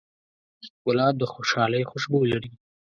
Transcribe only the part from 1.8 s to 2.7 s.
خوشبو لري.